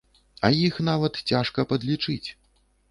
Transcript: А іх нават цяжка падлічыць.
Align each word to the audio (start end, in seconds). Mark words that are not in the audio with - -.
А 0.47 0.51
іх 0.67 0.81
нават 0.89 1.21
цяжка 1.31 1.69
падлічыць. 1.75 2.29